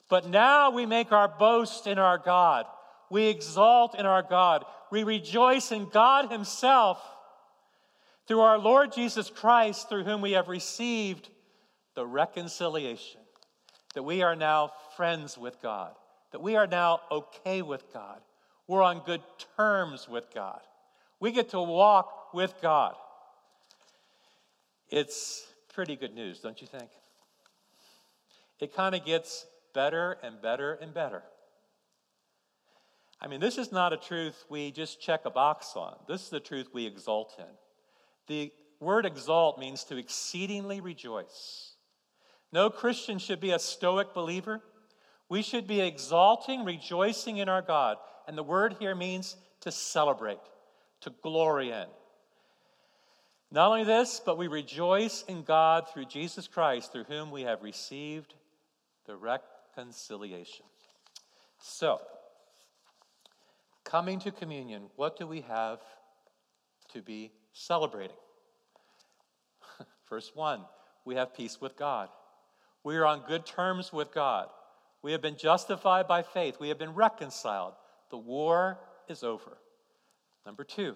[0.09, 2.65] But now we make our boast in our God.
[3.09, 4.65] We exalt in our God.
[4.91, 7.01] We rejoice in God Himself
[8.27, 11.29] through our Lord Jesus Christ, through whom we have received
[11.95, 13.21] the reconciliation,
[13.93, 15.93] that we are now friends with God,
[16.35, 18.19] that we are now okay with God.
[18.67, 19.21] We're on good
[19.55, 20.59] terms with God.
[21.21, 22.95] We get to walk with God.
[24.89, 26.89] It's pretty good news, don't you think?
[28.59, 31.23] It kind of gets better and better and better.
[33.21, 35.95] I mean, this is not a truth we just check a box on.
[36.05, 37.45] This is the truth we exult in.
[38.27, 41.75] The word exalt means to exceedingly rejoice.
[42.51, 44.61] No Christian should be a stoic believer.
[45.29, 47.97] We should be exalting, rejoicing in our God.
[48.27, 50.39] And the word here means to celebrate,
[51.01, 51.85] to glory in.
[53.51, 57.63] Not only this, but we rejoice in God through Jesus Christ, through whom we have
[57.63, 58.33] received
[59.05, 60.65] the reconciliation.
[61.59, 61.99] So,
[63.83, 65.79] coming to communion, what do we have
[66.93, 68.17] to be celebrating?
[70.09, 70.61] Verse 1
[71.05, 72.09] we have peace with God.
[72.83, 74.47] We are on good terms with God.
[75.05, 76.59] We have been justified by faith.
[76.59, 77.73] We have been reconciled.
[78.09, 79.59] The war is over.
[80.47, 80.95] Number two,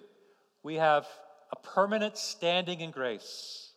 [0.64, 1.06] we have
[1.52, 3.70] a permanent standing in grace.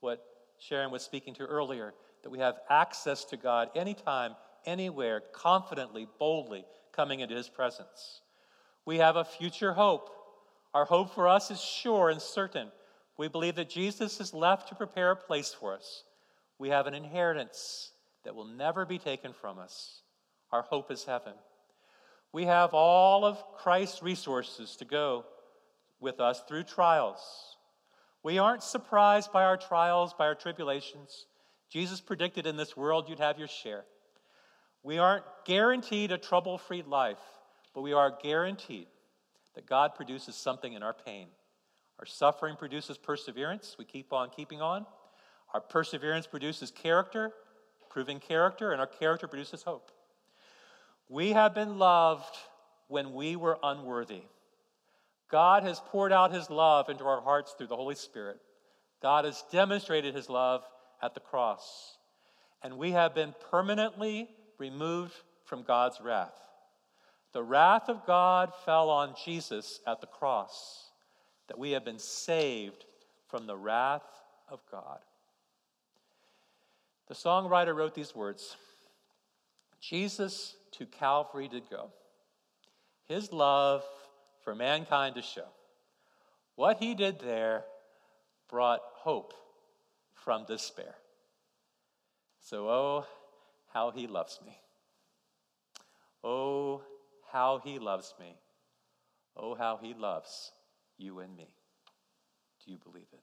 [0.00, 0.20] What
[0.58, 4.34] Sharon was speaking to earlier, that we have access to God anytime,
[4.66, 8.22] anywhere, confidently, boldly coming into his presence.
[8.84, 10.10] We have a future hope.
[10.74, 12.72] Our hope for us is sure and certain.
[13.16, 16.02] We believe that Jesus is left to prepare a place for us.
[16.58, 17.92] We have an inheritance
[18.24, 20.02] that will never be taken from us.
[20.52, 21.34] Our hope is heaven.
[22.32, 25.24] We have all of Christ's resources to go
[26.00, 27.56] with us through trials.
[28.22, 31.26] We aren't surprised by our trials, by our tribulations.
[31.70, 33.84] Jesus predicted in this world you'd have your share.
[34.82, 37.18] We aren't guaranteed a trouble free life,
[37.74, 38.88] but we are guaranteed
[39.54, 41.28] that God produces something in our pain.
[41.98, 43.76] Our suffering produces perseverance.
[43.78, 44.86] We keep on keeping on.
[45.52, 47.32] Our perseverance produces character,
[47.90, 49.90] proving character, and our character produces hope.
[51.08, 52.36] We have been loved
[52.88, 54.22] when we were unworthy.
[55.30, 58.38] God has poured out his love into our hearts through the Holy Spirit.
[59.02, 60.64] God has demonstrated his love
[61.02, 61.96] at the cross.
[62.62, 66.34] And we have been permanently removed from God's wrath.
[67.32, 70.90] The wrath of God fell on Jesus at the cross,
[71.46, 72.84] that we have been saved
[73.28, 74.02] from the wrath
[74.48, 74.98] of God.
[77.08, 78.56] The songwriter wrote these words
[79.80, 81.90] Jesus to Calvary did go,
[83.06, 83.82] his love
[84.44, 85.46] for mankind to show.
[86.56, 87.64] What he did there
[88.50, 89.32] brought hope
[90.12, 90.94] from despair.
[92.40, 93.06] So, oh,
[93.72, 94.58] how he loves me.
[96.24, 96.82] Oh,
[97.30, 98.36] how he loves me.
[99.36, 100.52] Oh, how he loves
[100.96, 101.46] you and me.
[102.64, 103.20] Do you believe it?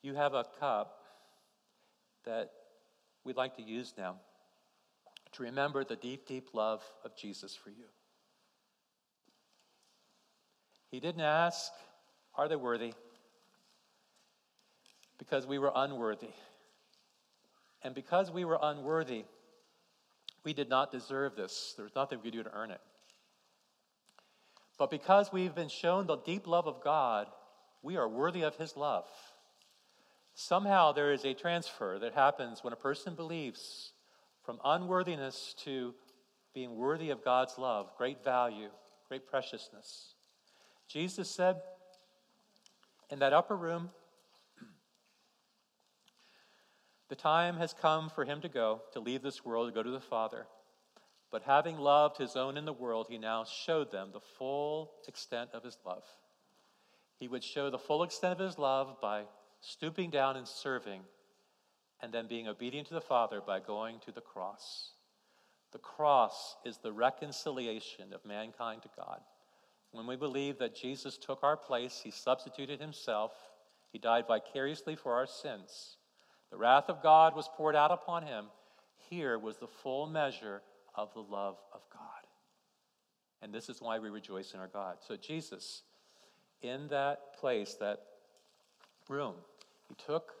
[0.00, 1.01] You have a cup
[2.24, 2.50] that
[3.24, 4.16] we'd like to use now
[5.32, 7.86] to remember the deep, deep love of Jesus for you.
[10.90, 11.72] He didn't ask,
[12.34, 12.92] Are they worthy?
[15.22, 16.32] because we were unworthy.
[17.82, 19.24] And because we were unworthy,
[20.44, 21.74] we did not deserve this.
[21.76, 22.80] There was nothing we could do to earn it.
[24.78, 27.28] But because we've been shown the deep love of God,
[27.82, 29.06] we are worthy of His love.
[30.34, 33.92] Somehow there is a transfer that happens when a person believes
[34.42, 35.94] from unworthiness to
[36.54, 38.68] being worthy of God's love, great value,
[39.08, 40.14] great preciousness.
[40.88, 41.60] Jesus said
[43.10, 43.90] in that upper room,
[47.08, 49.90] the time has come for him to go, to leave this world, to go to
[49.90, 50.46] the Father.
[51.30, 55.50] But having loved his own in the world, he now showed them the full extent
[55.52, 56.04] of his love.
[57.18, 59.24] He would show the full extent of his love by
[59.62, 61.00] stooping down and serving,
[62.02, 64.90] and then being obedient to the Father by going to the cross.
[65.70, 69.20] The cross is the reconciliation of mankind to God.
[69.92, 73.32] When we believe that Jesus took our place, he substituted himself,
[73.92, 75.96] he died vicariously for our sins.
[76.50, 78.46] The wrath of God was poured out upon him.
[79.08, 80.60] Here was the full measure
[80.94, 82.00] of the love of God.
[83.40, 84.96] And this is why we rejoice in our God.
[85.06, 85.82] So, Jesus,
[86.62, 88.00] in that place, that
[89.08, 89.34] room,
[89.92, 90.32] he took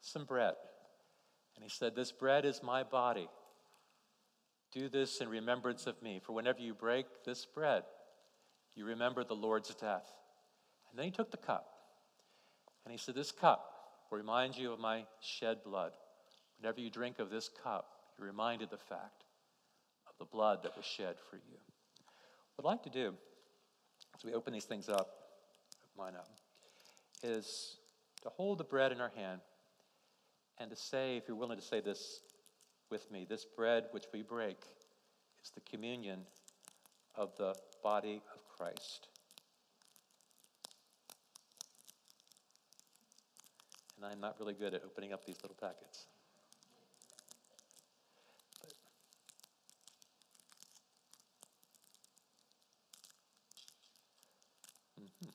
[0.00, 0.54] some bread
[1.56, 3.28] and he said, This bread is my body.
[4.72, 6.20] Do this in remembrance of me.
[6.24, 7.82] For whenever you break this bread,
[8.74, 10.06] you remember the Lord's death.
[10.90, 11.66] And then he took the cup
[12.84, 13.68] and he said, This cup
[14.10, 15.92] will remind you of my shed blood.
[16.58, 19.24] Whenever you drink of this cup, you're reminded the fact
[20.06, 21.58] of the blood that was shed for you.
[22.54, 23.14] What I'd like to do
[24.16, 25.08] as we open these things up,
[25.98, 26.28] mine up,
[27.24, 27.78] is
[28.24, 29.40] to hold the bread in our hand
[30.58, 32.20] and to say, if you're willing to say this
[32.90, 34.58] with me, this bread which we break
[35.42, 36.20] is the communion
[37.14, 39.08] of the body of Christ.
[43.96, 46.06] And I'm not really good at opening up these little packets.
[55.00, 55.30] Mm-hmm.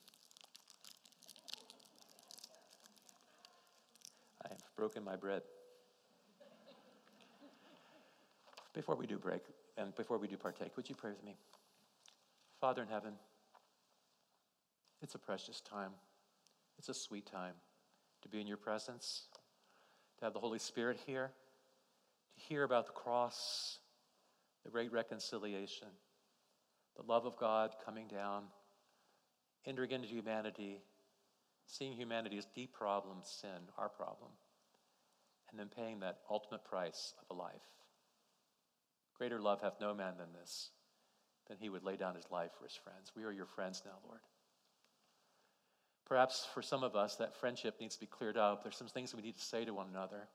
[4.45, 5.41] I have broken my bread.
[8.73, 9.41] Before we do break,
[9.75, 11.35] and before we do partake, would you pray with me?
[12.61, 13.11] Father in heaven,
[15.01, 15.91] it's a precious time.
[16.77, 17.55] It's a sweet time
[18.21, 19.23] to be in your presence,
[20.19, 21.29] to have the Holy Spirit here,
[22.37, 23.79] to hear about the cross,
[24.63, 25.89] the great reconciliation,
[26.95, 28.43] the love of God coming down,
[29.65, 30.79] entering into humanity,
[31.65, 34.29] seeing humanity's deep problem, sin, our problem,
[35.49, 37.61] and then paying that ultimate price of a life.
[39.17, 40.69] Greater love hath no man than this,
[41.47, 43.11] than he would lay down his life for his friends.
[43.15, 44.21] We are your friends now, Lord.
[46.07, 48.63] Perhaps for some of us, that friendship needs to be cleared up.
[48.63, 50.27] There's some things we need to say to one another.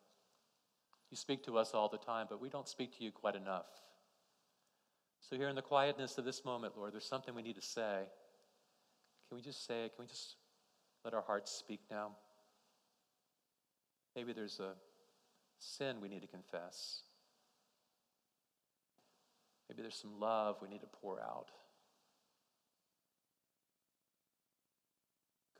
[1.10, 3.66] You speak to us all the time, but we don't speak to you quite enough.
[5.20, 8.02] So, here in the quietness of this moment, Lord, there's something we need to say.
[9.28, 9.96] Can we just say it?
[9.96, 10.36] Can we just
[11.04, 12.10] let our hearts speak now?
[14.14, 14.74] Maybe there's a
[15.64, 17.02] sin we need to confess.
[19.68, 21.48] Maybe there's some love we need to pour out.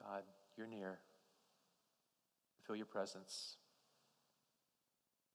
[0.01, 0.23] God,
[0.57, 0.99] you're near.
[2.67, 3.57] Feel your presence.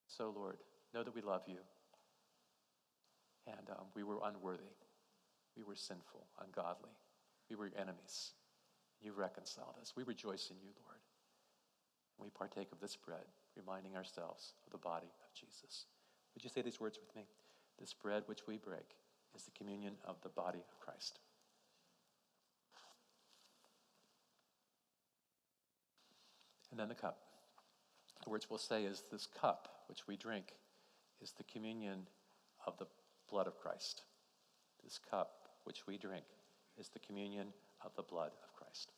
[0.07, 0.57] So, Lord,
[0.93, 1.59] know that we love you.
[3.47, 4.63] And um, we were unworthy.
[5.57, 6.91] We were sinful, ungodly.
[7.49, 8.34] We were your enemies.
[9.01, 9.93] You reconciled us.
[9.95, 10.99] We rejoice in you, Lord.
[12.20, 13.26] We partake of this bread,
[13.60, 15.86] reminding ourselves of the body of Jesus.
[16.34, 17.28] Would you say these words with me?
[17.80, 18.95] This bread which we break
[19.36, 21.20] is the communion of the body of Christ.
[26.72, 27.18] And then the cup.
[28.24, 30.53] The words we'll say is this cup which we drink
[31.22, 32.07] is the communion
[32.66, 32.86] of the
[33.30, 34.03] blood of Christ.
[34.84, 35.32] This cup
[35.64, 36.26] which we drink
[36.78, 37.47] is the communion
[37.84, 38.91] of the blood of Christ.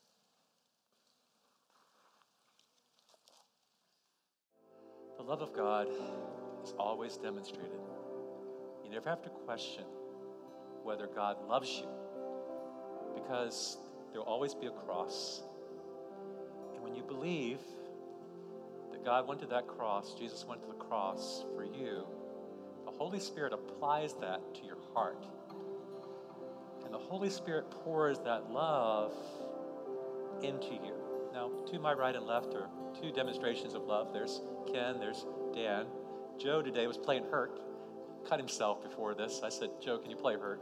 [5.22, 5.88] The love of God
[6.64, 7.70] is always demonstrated.
[8.84, 9.84] You never have to question
[10.82, 11.88] whether God loves you
[13.14, 13.78] because
[14.12, 15.44] there will always be a cross
[16.74, 17.60] And when you believe
[18.92, 22.04] that God went to that cross, Jesus went to the cross for you,
[22.86, 25.24] the Holy Spirit applies that to your heart.
[26.84, 29.14] And the Holy Spirit pours that love
[30.42, 30.96] into you.
[31.32, 32.68] Now, to my right and left are
[33.00, 34.14] two demonstrations of love.
[34.14, 35.86] There's Ken, there's Dan.
[36.40, 37.60] Joe today was playing hurt,
[38.28, 39.42] cut himself before this.
[39.44, 40.62] I said, Joe, can you play hurt?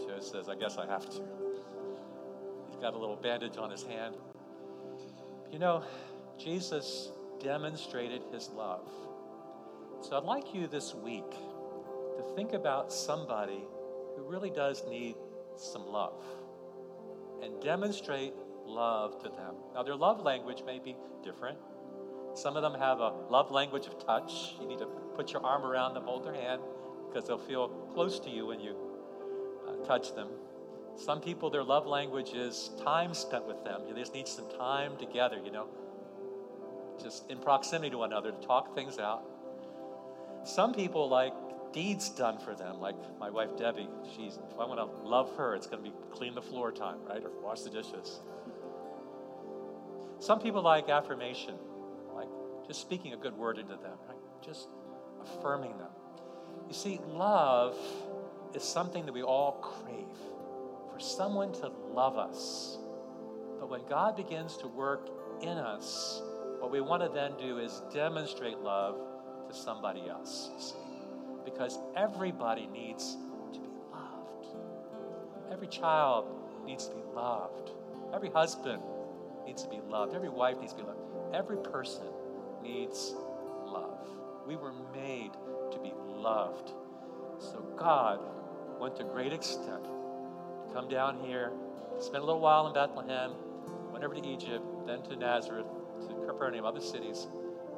[0.00, 1.22] Joe says, I guess I have to.
[2.68, 4.16] He's got a little bandage on his hand.
[5.50, 5.84] You know,
[6.38, 7.10] Jesus
[7.42, 8.88] demonstrated his love.
[10.00, 13.64] So I'd like you this week to think about somebody
[14.16, 15.16] who really does need
[15.56, 16.22] some love
[17.42, 18.34] and demonstrate
[18.66, 19.54] love to them.
[19.74, 21.58] Now, their love language may be different.
[22.34, 24.54] Some of them have a love language of touch.
[24.60, 26.60] You need to put your arm around them, hold their hand,
[27.08, 28.76] because they'll feel close to you when you
[29.68, 30.28] uh, touch them.
[30.96, 33.82] Some people, their love language is time spent with them.
[33.88, 35.66] You just need some time together, you know,
[37.02, 39.24] just in proximity to one another to talk things out.
[40.44, 41.32] Some people like
[41.72, 43.88] deeds done for them, like my wife Debbie.
[44.16, 46.98] She's, if I want to love her, it's going to be clean the floor time,
[47.08, 47.22] right?
[47.22, 48.20] Or wash the dishes.
[50.18, 51.54] Some people like affirmation,
[52.14, 52.28] like
[52.66, 54.16] just speaking a good word into them, right?
[54.42, 54.68] Just
[55.22, 55.90] affirming them.
[56.68, 57.76] You see, love
[58.54, 60.06] is something that we all crave
[60.92, 62.78] for someone to love us.
[63.58, 65.08] But when God begins to work
[65.42, 66.22] in us,
[66.60, 68.96] what we want to then do is demonstrate love
[69.48, 70.74] to somebody else, you see.
[71.44, 73.16] Because everybody needs
[73.52, 74.46] to be loved.
[75.52, 76.26] Every child
[76.64, 77.70] needs to be loved.
[78.14, 78.82] Every husband
[79.46, 80.14] needs to be loved.
[80.14, 81.00] Every wife needs to be loved.
[81.32, 82.06] Every person
[82.62, 83.14] needs
[83.66, 84.06] love.
[84.46, 85.32] We were made
[85.72, 86.72] to be loved.
[87.38, 88.20] So God
[88.80, 91.52] went to great extent to come down here,
[91.98, 93.32] spend a little while in Bethlehem,
[93.92, 95.66] went over to Egypt, then to Nazareth,
[96.08, 97.26] to Capernaum, other cities,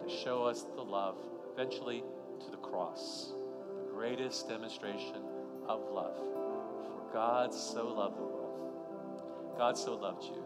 [0.02, 1.16] to show us the love,
[1.52, 2.02] eventually
[2.40, 3.32] to the cross,
[3.76, 5.22] the greatest demonstration
[5.68, 6.16] of love.
[6.16, 9.56] For God so loved the world.
[9.58, 10.45] God so loved you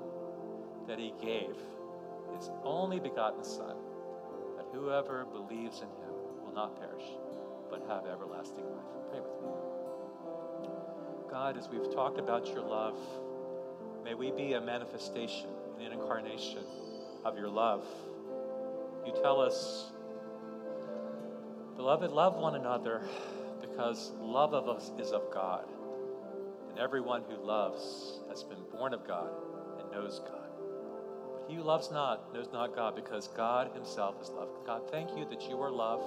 [0.91, 1.55] that he gave
[2.37, 3.77] his only begotten Son,
[4.57, 6.15] that whoever believes in him
[6.45, 7.05] will not perish,
[7.71, 8.85] but have everlasting life.
[9.09, 10.69] Pray with me.
[11.31, 12.99] God, as we've talked about your love,
[14.05, 15.47] may we be a manifestation,
[15.79, 16.65] an incarnation
[17.25, 17.85] of your love.
[19.07, 19.93] You tell us,
[21.77, 23.01] Beloved, love one another
[23.61, 25.67] because love of us is of God.
[26.69, 29.31] And everyone who loves has been born of God
[29.79, 30.40] and knows God.
[31.51, 34.49] He who loves not knows not God because God himself is love.
[34.65, 36.01] God, thank you that you are love.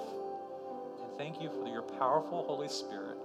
[1.02, 3.18] And thank you for your powerful Holy Spirit.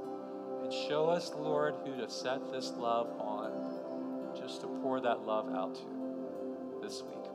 [0.61, 5.49] And show us, Lord, who to set this love on, just to pour that love
[5.55, 7.28] out to this week,